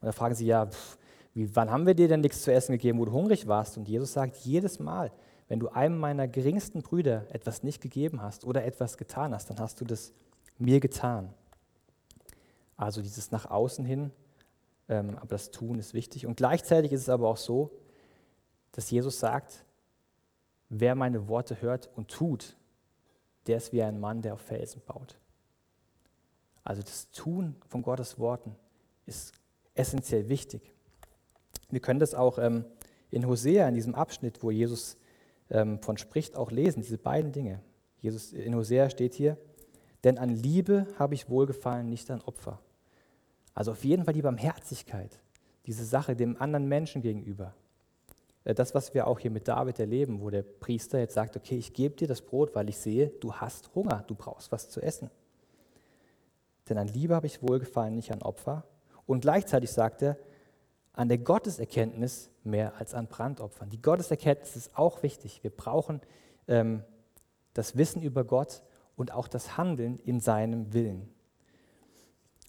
[0.00, 0.98] Und da fragen sie, ja, pff,
[1.34, 3.76] wie, wann haben wir dir denn nichts zu essen gegeben, wo du hungrig warst?
[3.76, 5.10] Und Jesus sagt, jedes Mal,
[5.48, 9.58] wenn du einem meiner geringsten Brüder etwas nicht gegeben hast oder etwas getan hast, dann
[9.58, 10.12] hast du das
[10.58, 11.34] mir getan.
[12.76, 14.10] Also dieses nach außen hin,
[14.88, 16.26] ähm, aber das Tun ist wichtig.
[16.26, 17.70] Und gleichzeitig ist es aber auch so,
[18.72, 19.63] dass Jesus sagt,
[20.68, 22.56] Wer meine Worte hört und tut,
[23.46, 25.18] der ist wie ein Mann, der auf Felsen baut.
[26.62, 28.56] Also das Tun von Gottes Worten
[29.06, 29.32] ist
[29.74, 30.72] essentiell wichtig.
[31.70, 32.64] Wir können das auch ähm,
[33.10, 34.96] in Hosea, in diesem Abschnitt, wo Jesus
[35.50, 37.60] ähm, von spricht, auch lesen, diese beiden Dinge.
[38.00, 39.36] Jesus, in Hosea steht hier,
[40.04, 42.60] denn an Liebe habe ich wohlgefallen, nicht an Opfer.
[43.54, 45.20] Also auf jeden Fall die Barmherzigkeit,
[45.66, 47.54] diese Sache dem anderen Menschen gegenüber.
[48.44, 51.56] Äh, das, was wir auch hier mit David erleben, wo der Priester jetzt sagt, okay,
[51.56, 54.80] ich gebe dir das Brot, weil ich sehe, du hast Hunger, du brauchst was zu
[54.80, 55.10] essen.
[56.68, 58.64] Denn an Liebe habe ich wohlgefallen, nicht an Opfer.
[59.06, 60.16] Und gleichzeitig sagt er,
[60.94, 63.68] an der Gotteserkenntnis mehr als an Brandopfern.
[63.68, 65.42] Die Gotteserkenntnis ist auch wichtig.
[65.42, 66.00] Wir brauchen
[66.46, 66.84] ähm,
[67.52, 68.62] das Wissen über Gott
[68.96, 71.12] und auch das Handeln in seinem Willen.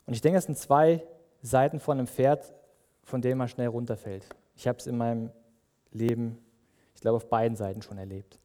[0.06, 1.04] Und ich denke, das sind zwei
[1.42, 2.54] Seiten von einem Pferd,
[3.04, 4.28] von denen man schnell runterfällt.
[4.56, 5.32] Ich habe es in meinem
[5.96, 6.38] Leben,
[6.94, 8.40] ich glaube, auf beiden Seiten schon erlebt.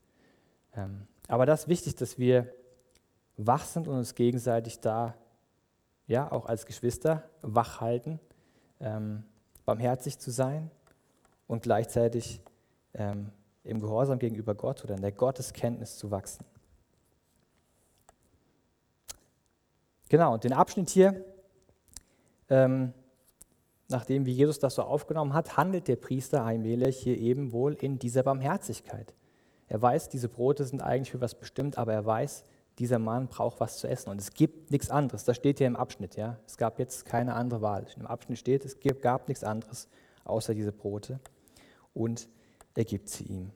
[0.74, 2.52] Ähm, aber das ist wichtig, dass wir
[3.36, 5.14] wach sind und uns gegenseitig da,
[6.06, 8.20] ja, auch als Geschwister wach halten,
[8.80, 9.24] ähm,
[9.64, 10.70] barmherzig zu sein
[11.46, 12.40] und gleichzeitig
[12.94, 13.30] ähm,
[13.64, 16.44] im Gehorsam gegenüber Gott oder in der Gotteskenntnis zu wachsen.
[20.08, 21.24] Genau, und den Abschnitt hier,
[22.48, 22.92] ähm,
[23.90, 27.98] nachdem wie Jesus das so aufgenommen hat, handelt der Priester Ahimelech hier eben wohl in
[27.98, 29.14] dieser Barmherzigkeit.
[29.68, 32.44] Er weiß, diese Brote sind eigentlich für was bestimmt, aber er weiß,
[32.78, 35.24] dieser Mann braucht was zu essen und es gibt nichts anderes.
[35.24, 36.38] Das steht hier im Abschnitt, ja.
[36.46, 37.86] Es gab jetzt keine andere Wahl.
[37.96, 39.88] Im Abschnitt steht, es gab nichts anderes
[40.24, 41.20] außer diese Brote
[41.94, 42.28] und
[42.74, 43.50] er gibt sie ihm.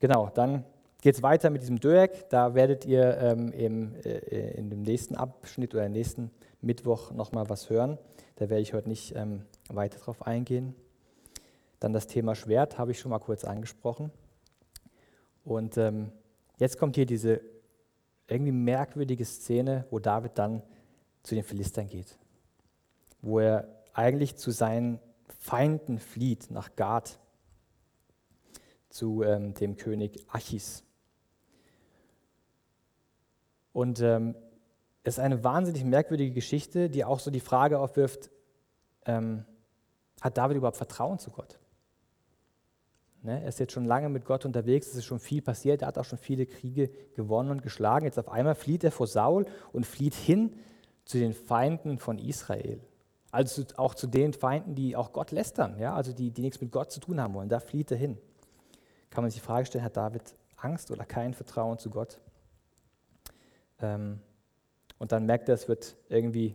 [0.00, 0.64] Genau, dann
[1.00, 2.28] geht es weiter mit diesem Döek.
[2.28, 6.30] Da werdet ihr ähm, im, äh, in dem nächsten Abschnitt oder nächsten
[6.64, 7.98] Mittwoch nochmal was hören.
[8.36, 10.74] Da werde ich heute nicht ähm, weiter drauf eingehen.
[11.80, 14.10] Dann das Thema Schwert habe ich schon mal kurz angesprochen.
[15.44, 16.10] Und ähm,
[16.58, 17.40] jetzt kommt hier diese
[18.26, 20.62] irgendwie merkwürdige Szene, wo David dann
[21.22, 22.18] zu den Philistern geht.
[23.20, 24.98] Wo er eigentlich zu seinen
[25.38, 27.18] Feinden flieht, nach Gad,
[28.88, 30.84] zu ähm, dem König Achis.
[33.72, 34.36] Und ähm,
[35.04, 38.30] ist eine wahnsinnig merkwürdige Geschichte, die auch so die Frage aufwirft,
[39.06, 39.44] ähm,
[40.20, 41.58] hat David überhaupt Vertrauen zu Gott?
[43.22, 45.88] Ne, er ist jetzt schon lange mit Gott unterwegs, es ist schon viel passiert, er
[45.88, 48.04] hat auch schon viele Kriege gewonnen und geschlagen.
[48.04, 50.54] Jetzt auf einmal flieht er vor Saul und flieht hin
[51.04, 52.80] zu den Feinden von Israel.
[53.30, 55.94] Also auch zu den Feinden, die auch Gott lästern, ja?
[55.94, 57.48] also die, die nichts mit Gott zu tun haben wollen.
[57.48, 58.18] Da flieht er hin.
[59.10, 60.22] Kann man sich die Frage stellen, hat David
[60.56, 62.20] Angst oder kein Vertrauen zu Gott?
[63.80, 64.20] Ähm,
[65.04, 66.54] und dann merkt er, es wird, irgendwie,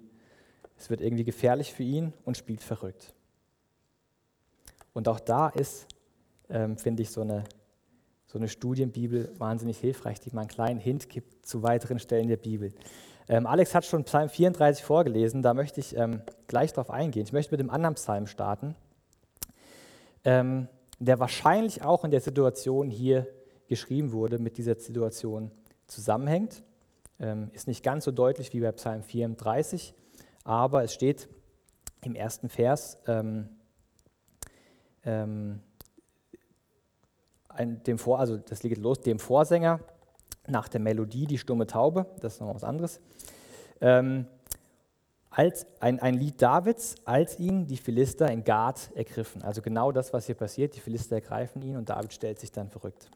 [0.75, 3.13] es wird irgendwie gefährlich für ihn und spielt verrückt.
[4.91, 5.85] Und auch da ist,
[6.49, 7.43] ähm, finde ich, so eine,
[8.25, 12.37] so eine Studienbibel wahnsinnig hilfreich, die mal einen kleinen Hint gibt zu weiteren Stellen der
[12.37, 12.73] Bibel.
[13.27, 17.25] Ähm, Alex hat schon Psalm 34 vorgelesen, da möchte ich ähm, gleich darauf eingehen.
[17.25, 18.73] Ich möchte mit dem anderen Psalm starten,
[20.23, 23.27] ähm, der wahrscheinlich auch in der Situation hier
[23.67, 25.51] geschrieben wurde, mit dieser Situation
[25.85, 26.63] zusammenhängt.
[27.19, 29.93] Ähm, ist nicht ganz so deutlich wie bei Psalm 34,
[30.43, 31.27] aber es steht
[32.01, 33.49] im ersten Vers, ähm,
[35.03, 35.61] ähm,
[37.49, 39.81] ein, dem Vor, also das geht los, dem Vorsänger
[40.47, 42.99] nach der Melodie Die stumme Taube, das ist noch was anderes.
[43.81, 44.27] Ähm,
[45.29, 49.43] als ein, ein Lied Davids, als ihn die Philister in Gad ergriffen.
[49.43, 50.75] Also genau das, was hier passiert.
[50.75, 53.09] Die Philister ergreifen ihn und David stellt sich dann verrückt.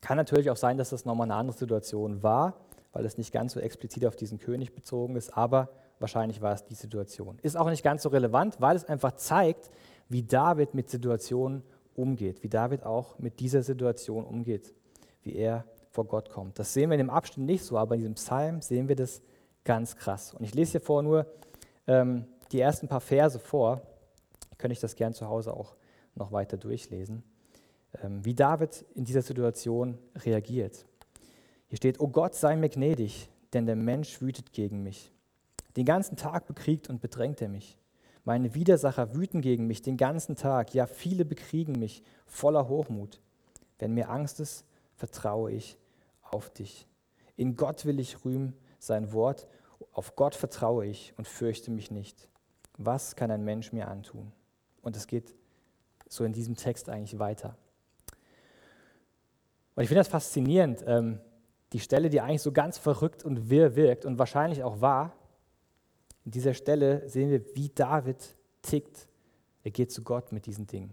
[0.00, 2.54] Kann natürlich auch sein, dass das nochmal eine andere Situation war,
[2.92, 6.64] weil es nicht ganz so explizit auf diesen König bezogen ist, aber wahrscheinlich war es
[6.64, 7.38] die Situation.
[7.42, 9.70] Ist auch nicht ganz so relevant, weil es einfach zeigt,
[10.08, 11.62] wie David mit Situationen
[11.94, 14.74] umgeht, wie David auch mit dieser Situation umgeht,
[15.22, 16.58] wie er vor Gott kommt.
[16.58, 19.22] Das sehen wir in dem Abschnitt nicht so, aber in diesem Psalm sehen wir das
[19.64, 20.34] ganz krass.
[20.34, 21.26] Und ich lese hier vor nur
[21.86, 23.82] ähm, die ersten paar Verse vor.
[24.58, 25.74] Könnte ich das gern zu Hause auch
[26.14, 27.22] noch weiter durchlesen.
[28.02, 30.86] Ähm, wie David in dieser Situation reagiert.
[31.72, 35.10] Hier steht, O Gott, sei mir gnädig, denn der Mensch wütet gegen mich.
[35.74, 37.78] Den ganzen Tag bekriegt und bedrängt er mich.
[38.24, 40.74] Meine Widersacher wüten gegen mich den ganzen Tag.
[40.74, 43.22] Ja, viele bekriegen mich voller Hochmut.
[43.78, 45.78] Wenn mir Angst ist, vertraue ich
[46.20, 46.86] auf dich.
[47.36, 49.48] In Gott will ich rühmen, sein Wort.
[49.92, 52.28] Auf Gott vertraue ich und fürchte mich nicht.
[52.76, 54.30] Was kann ein Mensch mir antun?
[54.82, 55.34] Und es geht
[56.06, 57.56] so in diesem Text eigentlich weiter.
[59.74, 61.18] Und ich finde das faszinierend, ähm,
[61.72, 65.12] die Stelle, die eigentlich so ganz verrückt und wirr wirkt und wahrscheinlich auch war.
[66.24, 69.08] In dieser Stelle sehen wir, wie David tickt.
[69.64, 70.92] Er geht zu Gott mit diesen Dingen.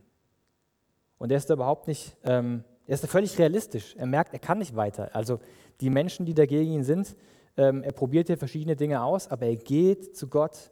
[1.17, 3.95] Und er ist da überhaupt nicht ähm, er ist völlig realistisch.
[3.97, 5.13] Er merkt, er kann nicht weiter.
[5.13, 5.39] Also
[5.79, 7.15] die Menschen, die dagegen ihn sind,
[7.55, 10.71] ähm, er probiert hier verschiedene Dinge aus, aber er geht zu Gott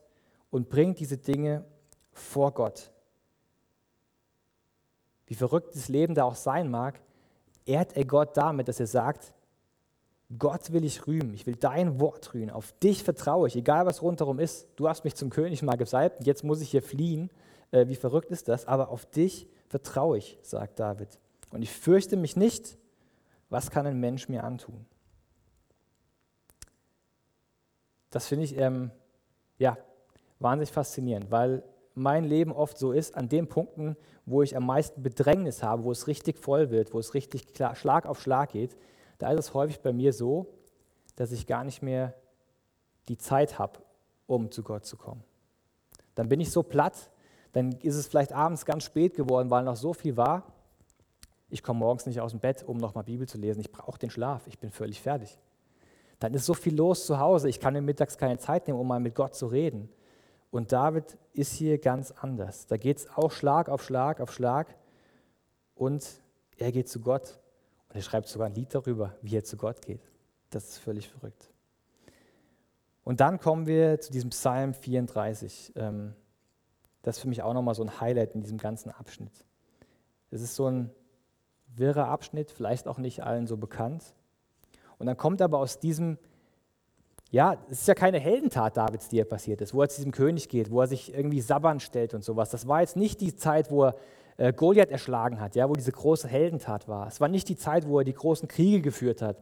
[0.50, 1.64] und bringt diese Dinge
[2.12, 2.92] vor Gott.
[5.28, 7.00] Wie verrückt das Leben da auch sein mag,
[7.68, 9.32] ehrt er Gott damit, dass er sagt,
[10.38, 14.02] Gott will ich rühmen, ich will dein Wort rühmen, auf dich vertraue ich, egal was
[14.02, 14.68] rundherum ist.
[14.76, 17.30] Du hast mich zum König mal gesalbt, jetzt muss ich hier fliehen.
[17.72, 18.66] Äh, wie verrückt ist das?
[18.66, 21.08] Aber auf dich vertraue ich, sagt David.
[21.52, 22.78] Und ich fürchte mich nicht,
[23.50, 24.86] was kann ein Mensch mir antun?
[28.10, 28.92] Das finde ich ähm,
[29.58, 29.78] ja,
[30.40, 31.64] wahnsinnig faszinierend, weil
[31.94, 35.92] mein Leben oft so ist, an den Punkten, wo ich am meisten Bedrängnis habe, wo
[35.92, 38.78] es richtig voll wird, wo es richtig klar, Schlag auf Schlag geht,
[39.18, 40.48] da ist es häufig bei mir so,
[41.16, 42.14] dass ich gar nicht mehr
[43.08, 43.80] die Zeit habe,
[44.28, 45.24] um zu Gott zu kommen.
[46.16, 47.10] Dann bin ich so platt,
[47.54, 50.44] dann ist es vielleicht abends ganz spät geworden, weil noch so viel war
[51.50, 53.62] ich komme morgens nicht aus dem Bett, um nochmal Bibel zu lesen.
[53.62, 54.48] Ich brauche den Schlaf.
[54.48, 55.38] Ich bin völlig fertig.
[56.20, 57.48] Dann ist so viel los zu Hause.
[57.48, 59.90] Ich kann mir mittags keine Zeit nehmen, um mal mit Gott zu reden.
[60.52, 62.68] Und David ist hier ganz anders.
[62.68, 64.76] Da geht es auch Schlag auf Schlag auf Schlag.
[65.76, 66.06] Und
[66.58, 67.40] er geht zu Gott.
[67.90, 70.02] Und er schreibt sogar ein Lied darüber, wie er zu Gott geht.
[70.50, 71.52] Das ist völlig verrückt.
[73.04, 75.74] Und dann kommen wir zu diesem Psalm 34.
[75.76, 76.14] Ähm,
[77.04, 79.46] das ist für mich auch nochmal so ein Highlight in diesem ganzen Abschnitt.
[80.30, 80.92] Es ist so ein
[81.76, 84.04] wirrer Abschnitt, vielleicht auch nicht allen so bekannt.
[84.98, 86.18] Und dann kommt aber aus diesem,
[87.32, 90.12] ja, es ist ja keine Heldentat Davids, die hier passiert ist, wo er zu diesem
[90.12, 92.50] König geht, wo er sich irgendwie Sabban stellt und sowas.
[92.50, 93.96] Das war jetzt nicht die Zeit, wo er
[94.38, 97.08] äh, Goliath erschlagen hat, ja, wo diese große Heldentat war.
[97.08, 99.38] Es war nicht die Zeit, wo er die großen Kriege geführt hat.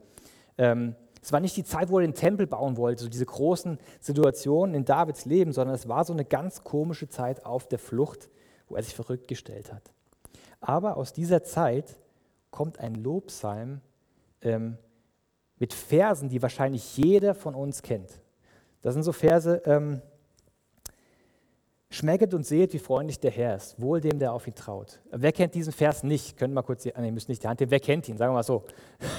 [0.57, 3.79] Ähm, es war nicht die Zeit, wo er den Tempel bauen wollte, so diese großen
[3.99, 8.29] Situationen in Davids Leben, sondern es war so eine ganz komische Zeit auf der Flucht,
[8.69, 9.91] wo er sich verrückt gestellt hat.
[10.61, 11.95] Aber aus dieser Zeit
[12.51, 13.81] kommt ein Lobpsalm
[14.41, 14.77] ähm,
[15.57, 18.21] mit Versen, die wahrscheinlich jeder von uns kennt.
[18.81, 20.01] Das sind so Verse, ähm,
[21.89, 24.99] Schmecket und seht, wie freundlich der Herr ist, wohl dem, der auf ihn traut.
[25.11, 26.35] Wer kennt diesen Vers nicht?
[26.35, 27.71] Können wir mal kurz, die, nee, müssen nicht die Hand nehmen.
[27.71, 28.17] Wer kennt ihn?
[28.17, 28.63] Sagen wir mal so.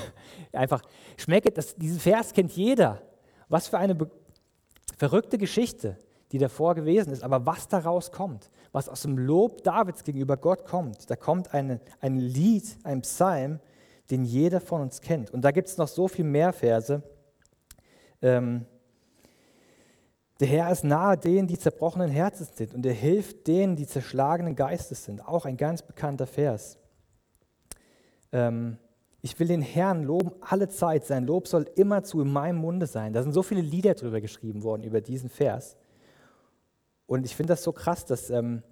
[0.52, 0.82] Einfach,
[1.16, 3.00] schmecket, das, diesen Vers kennt jeder.
[3.48, 3.96] Was für eine
[4.98, 5.96] verrückte Geschichte,
[6.32, 7.22] die davor gewesen ist.
[7.22, 11.08] Aber was daraus kommt, was aus dem Lob Davids gegenüber Gott kommt.
[11.08, 13.60] Da kommt eine, ein Lied, ein Psalm,
[14.10, 15.30] den jeder von uns kennt.
[15.30, 17.02] Und da gibt es noch so viel mehr Verse.
[18.22, 18.66] Ähm,
[20.40, 24.54] der Herr ist nahe denen, die zerbrochenen Herzens sind, und er hilft denen, die zerschlagenen
[24.54, 25.26] Geistes sind.
[25.26, 26.78] Auch ein ganz bekannter Vers.
[28.32, 28.78] Ähm,
[29.22, 31.04] ich will den Herrn loben alle Zeit.
[31.06, 33.12] Sein Lob soll immerzu in meinem Munde sein.
[33.12, 35.76] Da sind so viele Lieder drüber geschrieben worden, über diesen Vers.
[37.06, 38.62] Und ich finde das so krass, dass, ähm,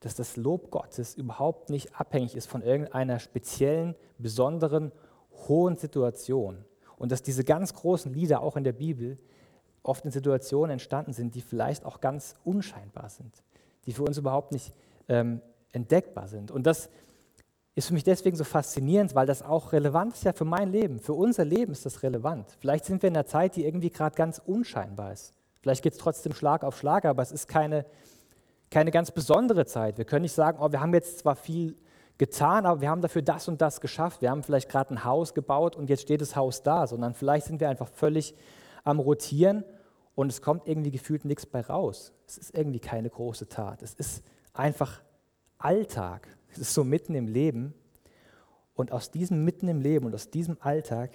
[0.00, 4.92] dass das Lob Gottes überhaupt nicht abhängig ist von irgendeiner speziellen, besonderen,
[5.48, 6.64] hohen Situation.
[6.96, 9.16] Und dass diese ganz großen Lieder auch in der Bibel
[9.82, 13.42] oft in Situationen entstanden sind, die vielleicht auch ganz unscheinbar sind,
[13.86, 14.72] die für uns überhaupt nicht
[15.08, 15.40] ähm,
[15.72, 16.50] entdeckbar sind.
[16.50, 16.88] Und das
[17.74, 20.98] ist für mich deswegen so faszinierend, weil das auch relevant ist ja für mein Leben.
[20.98, 22.56] Für unser Leben ist das relevant.
[22.60, 25.32] Vielleicht sind wir in einer Zeit, die irgendwie gerade ganz unscheinbar ist.
[25.60, 27.86] Vielleicht geht es trotzdem Schlag auf Schlag, aber es ist keine,
[28.70, 29.96] keine ganz besondere Zeit.
[29.96, 31.76] Wir können nicht sagen, oh, wir haben jetzt zwar viel
[32.18, 34.20] getan, aber wir haben dafür das und das geschafft.
[34.20, 37.46] Wir haben vielleicht gerade ein Haus gebaut und jetzt steht das Haus da, sondern vielleicht
[37.46, 38.34] sind wir einfach völlig
[38.84, 39.64] am Rotieren
[40.14, 42.12] und es kommt irgendwie gefühlt nichts bei raus.
[42.26, 43.82] Es ist irgendwie keine große Tat.
[43.82, 45.02] Es ist einfach
[45.58, 46.28] Alltag.
[46.50, 47.74] Es ist so mitten im Leben.
[48.74, 51.10] Und aus diesem mitten im Leben und aus diesem Alltag,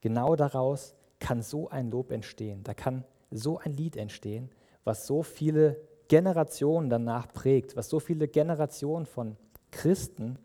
[0.00, 2.62] genau daraus, kann so ein Lob entstehen.
[2.64, 4.50] Da kann so ein Lied entstehen,
[4.84, 9.36] was so viele Generationen danach prägt, was so viele Generationen von
[9.70, 10.38] Christen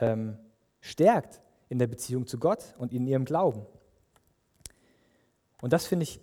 [0.00, 0.36] ähm,
[0.80, 3.64] stärkt in der Beziehung zu Gott und in ihrem Glauben.
[5.60, 6.20] Und das finde ich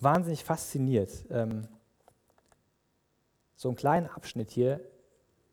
[0.00, 1.10] wahnsinnig fasziniert.
[1.30, 1.68] Ähm,
[3.56, 4.80] so einen kleinen Abschnitt hier,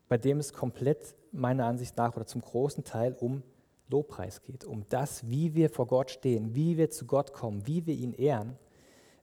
[0.08, 3.42] bei dem es komplett meiner Ansicht nach oder zum großen Teil um
[3.88, 7.86] Lobpreis geht, um das, wie wir vor Gott stehen, wie wir zu Gott kommen, wie
[7.86, 8.56] wir ihn ehren,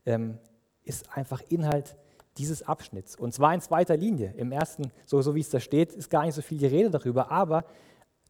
[0.06, 0.38] ähm,
[0.84, 1.96] ist einfach Inhalt
[2.38, 3.16] dieses Abschnitts.
[3.16, 4.34] Und zwar in zweiter Linie.
[4.38, 6.92] Im ersten, so, so wie es da steht, ist gar nicht so viel die Rede
[6.92, 7.66] darüber, aber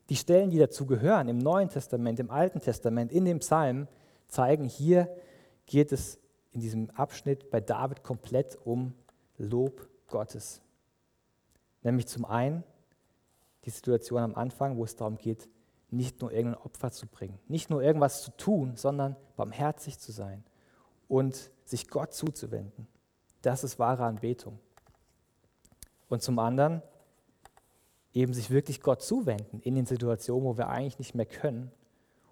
[0.10, 3.88] die Stellen, die dazu gehören, im Neuen Testament, im Alten Testament, in dem Psalm,
[4.27, 5.10] zeigen, hier
[5.67, 6.19] geht es
[6.51, 8.93] in diesem Abschnitt bei David komplett um
[9.38, 10.62] Lob Gottes.
[11.84, 12.63] Nämlich zum einen
[13.65, 15.47] die Situation am Anfang, wo es darum geht,
[15.89, 20.43] nicht nur irgendein Opfer zu bringen, nicht nur irgendwas zu tun, sondern barmherzig zu sein
[21.08, 22.88] und sich Gott zuzuwenden.
[23.41, 24.60] Das ist wahre Anbetung.
[26.10, 26.82] Und zum anderen
[28.13, 31.71] eben sich wirklich Gott zuwenden in den Situationen, wo wir eigentlich nicht mehr können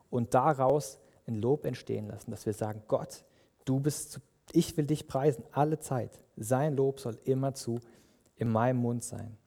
[0.09, 3.23] und daraus ein Lob entstehen lassen, dass wir sagen, Gott,
[3.65, 4.19] du bist,
[4.51, 6.19] ich will dich preisen alle Zeit.
[6.37, 7.79] Sein Lob soll immerzu
[8.35, 9.37] in meinem Mund sein.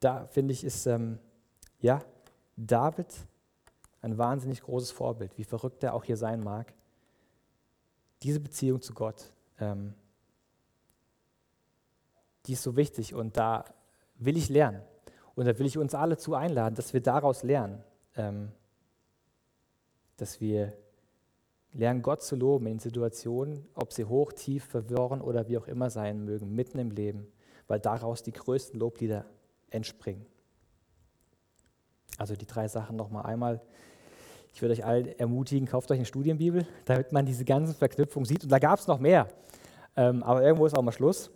[0.00, 1.18] Da finde ich, ist ähm,
[1.80, 2.02] ja
[2.56, 3.14] David
[4.02, 6.72] ein wahnsinnig großes Vorbild, wie verrückt er auch hier sein mag.
[8.22, 9.94] Diese Beziehung zu Gott, ähm,
[12.46, 13.64] die ist so wichtig und da
[14.16, 14.82] will ich lernen.
[15.34, 17.82] Und da will ich uns alle zu einladen, dass wir daraus lernen,
[18.16, 18.52] ähm,
[20.20, 20.72] dass wir
[21.72, 25.90] lernen, Gott zu loben in Situationen, ob sie hoch, tief, verwirren oder wie auch immer
[25.90, 27.26] sein mögen, mitten im Leben,
[27.68, 29.24] weil daraus die größten Loblieder
[29.70, 30.26] entspringen.
[32.18, 33.62] Also die drei Sachen nochmal einmal.
[34.52, 38.42] Ich würde euch alle ermutigen, kauft euch eine Studienbibel, damit man diese ganzen Verknüpfungen sieht.
[38.42, 39.28] Und da gab es noch mehr.
[39.96, 41.30] Ähm, aber irgendwo ist auch mal Schluss.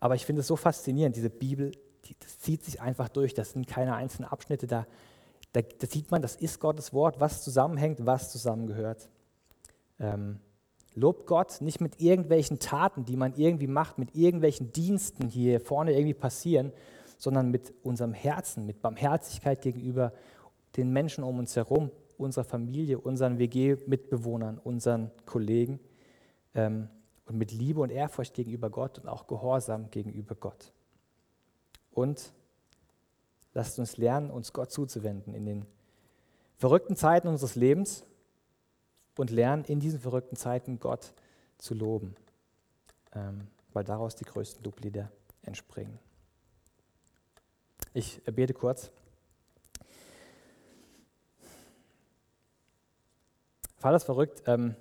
[0.00, 1.72] Aber ich finde es so faszinierend, diese Bibel,
[2.06, 3.34] die, das zieht sich einfach durch.
[3.34, 4.66] Das sind keine einzelnen Abschnitte.
[4.66, 4.86] Da,
[5.58, 9.08] da, da sieht man, das ist Gottes Wort, was zusammenhängt, was zusammengehört.
[9.98, 10.38] Ähm,
[10.94, 15.60] lobt Gott nicht mit irgendwelchen Taten, die man irgendwie macht, mit irgendwelchen Diensten, die hier
[15.60, 16.72] vorne irgendwie passieren,
[17.16, 20.12] sondern mit unserem Herzen, mit Barmherzigkeit gegenüber
[20.76, 25.80] den Menschen um uns herum, unserer Familie, unseren WG-Mitbewohnern, unseren Kollegen
[26.54, 26.88] ähm,
[27.26, 30.72] und mit Liebe und Ehrfurcht gegenüber Gott und auch Gehorsam gegenüber Gott.
[31.90, 32.32] Und
[33.58, 35.66] lasst uns lernen, uns Gott zuzuwenden in den
[36.58, 38.04] verrückten Zeiten unseres Lebens
[39.16, 41.12] und lernen, in diesen verrückten Zeiten Gott
[41.58, 42.14] zu loben,
[43.14, 45.10] ähm, weil daraus die größten Loblieder
[45.42, 45.98] entspringen.
[47.94, 48.92] Ich bete kurz.
[53.76, 54.76] Vater, es verrückt, ähm,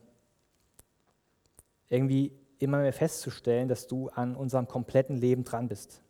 [1.90, 6.04] irgendwie immer mehr festzustellen, dass du an unserem kompletten Leben dran bist.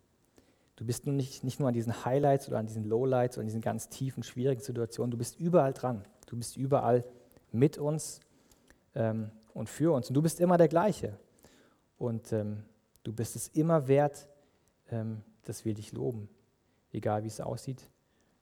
[0.78, 3.48] Du bist nun nicht, nicht nur an diesen Highlights oder an diesen Lowlights oder an
[3.48, 6.04] diesen ganz tiefen, schwierigen Situationen, du bist überall dran.
[6.28, 7.04] Du bist überall
[7.52, 8.22] mit uns
[8.96, 10.08] ähm, und für uns.
[10.08, 11.20] Und du bist immer der gleiche.
[11.98, 12.64] Und ähm,
[13.04, 14.30] du bist es immer wert,
[14.90, 16.30] ähm, dass wir dich loben
[16.92, 17.90] egal wie es aussieht.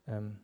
[0.07, 0.39] Ähm,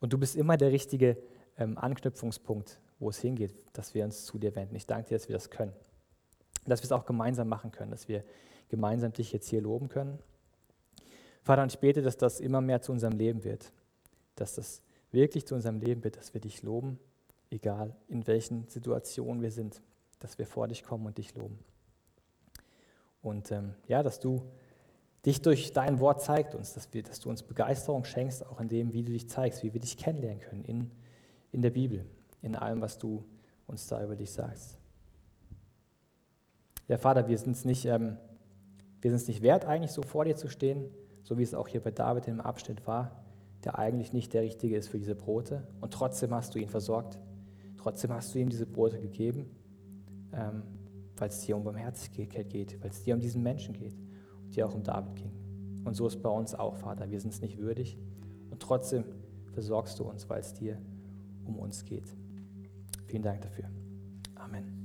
[0.00, 1.16] und du bist immer der richtige
[1.56, 4.74] ähm, Anknüpfungspunkt, wo es hingeht, dass wir uns zu dir wenden.
[4.74, 5.72] Ich danke dir, dass wir das können.
[6.66, 8.24] dass wir es auch gemeinsam machen können, dass wir
[8.68, 10.18] gemeinsam dich jetzt hier loben können.
[11.42, 13.72] Vater, und ich bete, dass das immer mehr zu unserem Leben wird,
[14.36, 16.98] dass das wirklich zu unserem Leben wird, dass wir dich loben,
[17.50, 19.82] egal in welchen Situationen wir sind,
[20.20, 21.58] dass wir vor dich kommen und dich loben.
[23.22, 24.42] Und ähm, ja, dass du
[25.24, 28.68] dich durch dein Wort zeigst uns, dass, wir, dass du uns Begeisterung schenkst, auch in
[28.68, 30.90] dem, wie du dich zeigst, wie wir dich kennenlernen können in,
[31.52, 32.04] in der Bibel,
[32.40, 33.24] in allem, was du
[33.66, 34.78] uns da über dich sagst.
[36.88, 38.16] Ja, Vater, wir sind es nicht, ähm,
[39.02, 40.90] nicht wert, eigentlich so vor dir zu stehen,
[41.22, 43.22] so wie es auch hier bei David im Abschnitt war,
[43.64, 45.66] der eigentlich nicht der Richtige ist für diese Brote.
[45.80, 47.18] Und trotzdem hast du ihn versorgt.
[47.76, 49.46] Trotzdem hast du ihm diese Brote gegeben,
[50.32, 50.62] ähm,
[51.16, 53.96] weil es dir um Barmherzigkeit geht, weil es dir um diesen Menschen geht
[54.44, 55.32] und dir auch um David ging.
[55.84, 57.10] Und so ist bei uns auch, Vater.
[57.10, 57.98] Wir sind es nicht würdig
[58.50, 59.04] und trotzdem
[59.52, 60.78] versorgst du uns, weil es dir
[61.44, 62.16] um uns geht.
[63.06, 63.64] Vielen Dank dafür.
[64.36, 64.81] Amen.